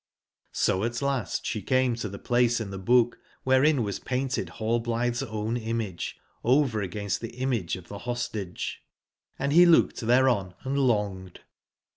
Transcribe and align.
\0 0.55 0.83
at 0.83 0.99
last 1.03 1.45
sbe 1.45 1.67
came 1.67 1.93
to 1.93 2.09
tbe 2.09 2.23
place 2.23 2.59
in 2.59 2.71
tbe 2.71 2.83
book 2.85 3.19
wberein 3.45 3.83
was 3.83 3.99
painted 3.99 4.47
HaUblitbe's 4.57 5.21
own 5.21 5.57
image 5.57 6.17
1 6.41 6.55
over 6.55 6.81
against 6.81 7.21
tbe 7.21 7.29
image 7.39 7.75
of 7.75 7.85
tbe 7.89 8.01
Hostage; 8.01 8.81
and 9.37 9.51
be 9.51 9.67
looked 9.67 9.97
tbereon 9.97 10.55
& 10.59 10.65
longed. 10.65 11.41